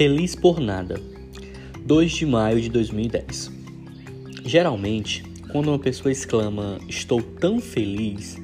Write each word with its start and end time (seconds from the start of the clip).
Feliz 0.00 0.34
por 0.34 0.60
nada. 0.60 0.98
2 1.84 2.10
de 2.10 2.24
maio 2.24 2.58
de 2.58 2.70
2010. 2.70 3.52
Geralmente, 4.46 5.22
quando 5.52 5.68
uma 5.68 5.78
pessoa 5.78 6.10
exclama 6.10 6.80
estou 6.88 7.20
tão 7.20 7.60
feliz, 7.60 8.38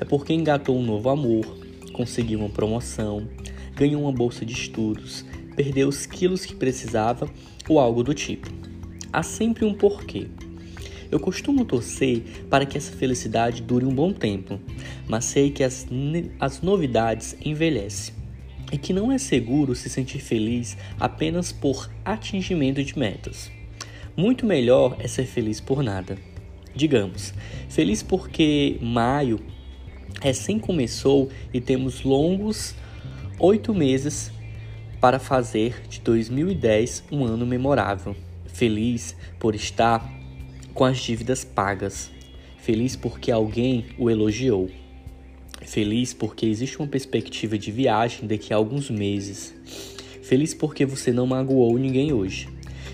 é 0.00 0.06
porque 0.06 0.32
engatou 0.32 0.74
um 0.74 0.82
novo 0.82 1.10
amor, 1.10 1.44
conseguiu 1.92 2.38
uma 2.38 2.48
promoção, 2.48 3.28
ganhou 3.76 4.00
uma 4.00 4.10
bolsa 4.10 4.46
de 4.46 4.54
estudos, 4.54 5.22
perdeu 5.54 5.86
os 5.86 6.06
quilos 6.06 6.46
que 6.46 6.54
precisava 6.54 7.28
ou 7.68 7.78
algo 7.78 8.02
do 8.02 8.14
tipo. 8.14 8.48
Há 9.12 9.22
sempre 9.22 9.66
um 9.66 9.74
porquê. 9.74 10.28
Eu 11.10 11.20
costumo 11.20 11.66
torcer 11.66 12.22
para 12.48 12.64
que 12.64 12.78
essa 12.78 12.90
felicidade 12.90 13.60
dure 13.60 13.84
um 13.84 13.94
bom 13.94 14.14
tempo, 14.14 14.58
mas 15.06 15.26
sei 15.26 15.50
que 15.50 15.62
as, 15.62 15.86
as 16.40 16.62
novidades 16.62 17.36
envelhecem 17.44 18.21
e 18.72 18.78
que 18.78 18.94
não 18.94 19.12
é 19.12 19.18
seguro 19.18 19.74
se 19.76 19.90
sentir 19.90 20.18
feliz 20.18 20.78
apenas 20.98 21.52
por 21.52 21.90
atingimento 22.02 22.82
de 22.82 22.98
metas. 22.98 23.52
Muito 24.16 24.46
melhor 24.46 24.96
é 24.98 25.06
ser 25.06 25.26
feliz 25.26 25.60
por 25.60 25.82
nada. 25.82 26.16
Digamos, 26.74 27.34
feliz 27.68 28.02
porque 28.02 28.78
maio 28.80 29.38
recém 30.22 30.58
começou 30.58 31.30
e 31.52 31.60
temos 31.60 32.02
longos 32.02 32.74
oito 33.38 33.74
meses 33.74 34.32
para 35.00 35.18
fazer 35.18 35.82
de 35.88 36.00
2010 36.00 37.04
um 37.12 37.24
ano 37.24 37.44
memorável. 37.44 38.16
Feliz 38.46 39.14
por 39.38 39.54
estar 39.54 40.10
com 40.72 40.84
as 40.84 40.98
dívidas 40.98 41.44
pagas. 41.44 42.10
Feliz 42.58 42.96
porque 42.96 43.30
alguém 43.30 43.84
o 43.98 44.08
elogiou. 44.08 44.70
Feliz 45.66 46.12
porque 46.12 46.46
existe 46.46 46.78
uma 46.78 46.88
perspectiva 46.88 47.56
de 47.56 47.70
viagem 47.70 48.26
daqui 48.26 48.52
a 48.52 48.56
alguns 48.56 48.90
meses. 48.90 49.54
Feliz 50.22 50.54
porque 50.54 50.84
você 50.84 51.12
não 51.12 51.26
magoou 51.26 51.78
ninguém 51.78 52.12
hoje. 52.12 52.48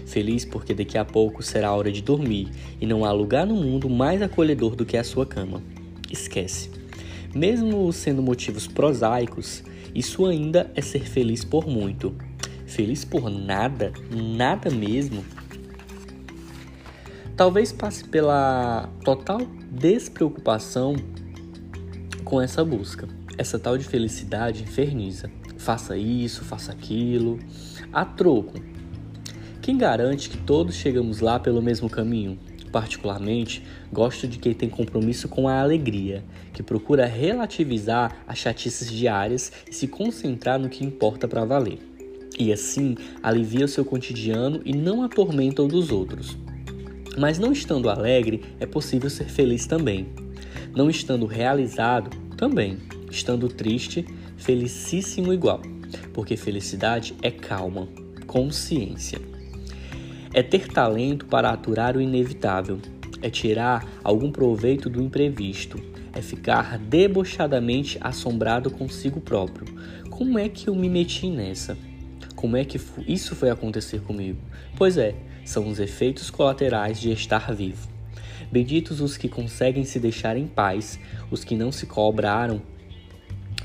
Feliz 0.07 0.45
porque 0.45 0.75
daqui 0.75 0.97
a 0.97 1.05
pouco 1.05 1.43
será 1.43 1.73
hora 1.73 1.91
de 1.91 2.03
dormir 2.03 2.49
e 2.81 2.87
não 2.87 3.05
há 3.05 3.13
lugar 3.13 3.47
no 3.47 3.55
mundo 3.55 3.89
mais 3.91 4.23
acolhedor 4.23 4.75
do 4.75 4.85
que 4.85 4.97
a 4.97 5.05
sua 5.05 5.27
cama. 5.27 5.63
Esquece. 6.11 6.71
Mesmo 7.35 7.93
sendo 7.93 8.23
motivos 8.23 8.67
prosaicos, 8.67 9.63
isso 9.95 10.27
ainda 10.27 10.71
é 10.75 10.81
ser 10.81 11.07
feliz 11.07 11.45
por 11.45 11.67
muito. 11.67 12.15
Feliz 12.67 13.05
por 13.05 13.31
nada, 13.31 13.93
nada 14.11 14.71
mesmo. 14.71 15.25
Talvez 17.37 17.73
passe 17.73 18.05
pela 18.05 18.89
total 19.05 19.41
despreocupação 19.71 20.97
com 22.29 22.43
essa 22.43 22.63
busca. 22.63 23.09
Essa 23.39 23.59
tal 23.59 23.79
de 23.79 23.85
felicidade 23.85 24.63
inferniza. 24.63 25.31
Faça 25.57 25.97
isso, 25.97 26.45
faça 26.45 26.71
aquilo. 26.71 27.39
A 27.91 28.05
troco. 28.05 28.61
Quem 29.63 29.79
garante 29.79 30.29
que 30.29 30.37
todos 30.37 30.75
chegamos 30.75 31.21
lá 31.21 31.41
pelo 31.41 31.63
mesmo 31.63 31.89
caminho? 31.89 32.39
Particularmente, 32.71 33.65
gosto 33.91 34.29
de 34.29 34.39
quem 34.39 34.53
tem 34.53 34.69
compromisso 34.69 35.27
com 35.27 35.49
a 35.49 35.63
alegria, 35.63 36.23
que 36.53 36.63
procura 36.63 37.07
relativizar 37.07 38.15
as 38.27 38.37
chatices 38.37 38.93
diárias 38.93 39.51
e 39.67 39.75
se 39.75 39.89
concentrar 39.89 40.59
no 40.59 40.69
que 40.69 40.85
importa 40.85 41.27
para 41.27 41.47
valer. 41.47 41.79
E 42.39 42.53
assim 42.53 42.95
alivia 43.23 43.65
o 43.65 43.69
seu 43.69 43.87
cotidiano 43.87 44.61
e 44.67 44.77
não 44.77 45.03
atormenta 45.03 45.63
o 45.63 45.69
dos 45.69 45.91
outros. 45.91 46.37
Mas 47.17 47.39
não 47.39 47.53
estando 47.53 47.89
alegre, 47.89 48.43
é 48.61 48.67
possível 48.67 49.09
ser 49.09 49.31
feliz 49.31 49.67
também. 49.67 50.28
Não 50.75 50.89
estando 50.89 51.27
realizado, 51.27 52.11
também. 52.37 52.79
Estando 53.11 53.49
triste, 53.49 54.07
felicíssimo 54.37 55.33
igual. 55.33 55.61
Porque 56.13 56.37
felicidade 56.37 57.15
é 57.23 57.31
calma, 57.31 57.89
consciência. 58.27 59.21
É 60.33 60.43
ter 60.43 60.69
talento 60.69 61.27
para 61.27 61.51
aturar 61.51 61.97
o 61.97 62.01
inevitável. 62.01 62.79
É 63.21 63.29
tirar 63.31 63.87
algum 64.05 64.31
proveito 64.31 64.89
do 64.89 65.03
imprevisto. 65.03 65.81
É 66.13 66.23
ficar 66.23 66.79
debochadamente 66.79 67.99
assombrado 68.01 68.71
consigo 68.71 69.21
próprio. 69.21 69.67
Como 70.11 70.39
é 70.39 70.49
que 70.49 70.69
eu 70.69 70.75
me 70.75 70.89
meti 70.89 71.29
nessa? 71.29 71.77
Como 72.35 72.57
é 72.57 72.65
que 72.65 72.81
isso 73.07 73.35
foi 73.35 73.51
acontecer 73.51 74.01
comigo? 74.01 74.39
Pois 74.77 74.97
é, 74.97 75.15
são 75.45 75.67
os 75.69 75.81
efeitos 75.81 76.31
colaterais 76.31 77.01
de 77.01 77.11
estar 77.11 77.53
vivo. 77.53 77.98
Benditos 78.51 79.03
os 79.03 79.17
que 79.19 79.29
conseguem 79.29 79.85
se 79.85 80.01
deixar 80.01 80.37
em 80.37 80.47
paz, 80.47 80.99
os 81.31 81.45
que 81.45 81.55
não 81.55 81.71
se 81.71 81.87
cobraram 81.87 82.63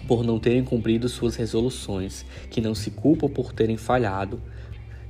por 0.08 0.26
não 0.26 0.38
terem 0.38 0.64
cumprido 0.64 1.08
suas 1.08 1.38
resoluções, 1.38 2.26
que 2.50 2.60
não 2.60 2.76
se 2.76 2.92
culpam 2.92 3.30
por 3.30 3.54
terem 3.54 3.78
falhado, 3.78 4.42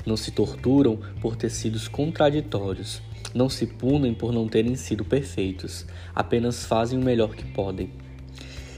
não 0.06 0.16
se 0.16 0.32
torturam 0.32 1.00
por 1.20 1.36
ter 1.36 1.50
sido 1.50 1.80
contraditórios, 1.90 3.02
não 3.34 3.50
se 3.50 3.66
punem 3.66 4.14
por 4.14 4.32
não 4.32 4.48
terem 4.48 4.76
sido 4.76 5.04
perfeitos, 5.04 5.88
apenas 6.14 6.66
fazem 6.66 7.00
o 7.00 7.04
melhor 7.04 7.36
que 7.36 7.46
podem. 7.46 7.90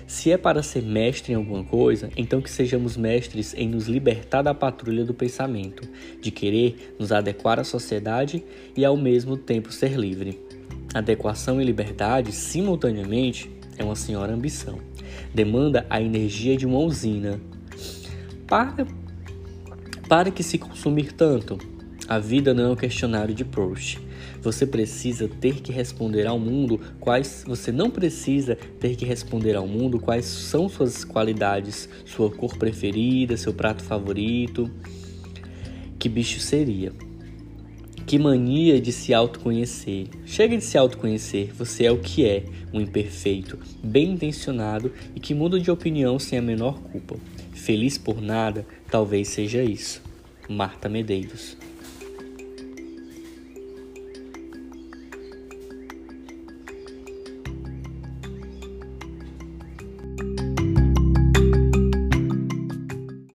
Se 0.07 0.31
é 0.31 0.38
para 0.38 0.63
ser 0.63 0.84
mestre 0.84 1.34
em 1.34 1.35
alguma 1.35 1.63
coisa, 1.63 2.09
então 2.16 2.39
que 2.39 2.50
sejamos 2.50 2.95
mestres 2.95 3.53
em 3.55 3.67
nos 3.67 3.88
libertar 3.88 4.44
da 4.44 4.53
patrulha 4.53 5.03
do 5.03 5.13
pensamento, 5.13 5.85
de 6.22 6.31
querer 6.31 6.95
nos 6.97 7.11
adequar 7.11 7.59
à 7.59 7.63
sociedade 7.63 8.41
e 8.78 8.85
ao 8.85 8.95
mesmo 8.95 9.35
tempo 9.35 9.73
ser 9.73 9.97
livre. 9.97 10.44
Adequação 10.95 11.61
e 11.61 11.66
liberdade, 11.66 12.31
simultaneamente, 12.31 13.51
é 13.78 13.83
uma 13.83 13.97
senhora 13.97 14.33
ambição. 14.33 14.79
Demanda 15.33 15.85
a 15.89 16.01
energia 16.01 16.56
de 16.56 16.66
uma 16.66 16.79
usina. 16.79 17.38
Para, 18.47 18.88
para 20.07 20.31
que 20.31 20.41
se 20.41 20.57
consumir 20.57 21.11
tanto? 21.11 21.57
A 22.07 22.17
vida 22.17 22.53
não 22.53 22.63
é 22.63 22.69
um 22.69 22.75
questionário 22.78 23.35
de 23.35 23.44
Proust. 23.44 24.00
Você 24.41 24.66
precisa 24.66 25.28
ter 25.28 25.55
que 25.55 25.73
responder 25.73 26.28
ao 26.28 26.39
mundo 26.39 26.79
quais 26.97 27.44
você 27.45 27.73
não 27.73 27.91
precisa 27.91 28.55
ter 28.79 28.95
que 28.95 29.03
responder 29.03 29.57
ao 29.57 29.67
mundo 29.67 30.00
quais 30.00 30.23
são 30.23 30.69
suas 30.69 31.03
qualidades, 31.03 31.89
sua 32.05 32.31
cor 32.31 32.55
preferida, 32.57 33.35
seu 33.35 33.53
prato 33.53 33.84
favorito. 33.84 34.72
Que 36.00 36.07
bicho 36.07 36.39
seria? 36.39 36.94
Que 38.05 38.19
mania 38.19 38.79
de 38.79 38.91
se 38.91 39.13
autoconhecer. 39.13 40.07
Chega 40.25 40.55
de 40.57 40.63
se 40.63 40.77
autoconhecer, 40.77 41.51
você 41.53 41.85
é 41.85 41.91
o 41.91 41.97
que 41.97 42.25
é, 42.25 42.43
um 42.71 42.79
imperfeito, 42.79 43.57
bem 43.83 44.11
intencionado 44.11 44.91
e 45.16 45.19
que 45.19 45.33
muda 45.33 45.59
de 45.59 45.71
opinião 45.71 46.19
sem 46.19 46.38
a 46.38 46.41
menor 46.41 46.79
culpa. 46.79 47.16
Feliz 47.53 47.97
por 47.97 48.21
nada, 48.21 48.66
talvez 48.91 49.29
seja 49.29 49.63
isso. 49.63 50.03
Marta 50.47 50.88
Medeiros 50.88 51.57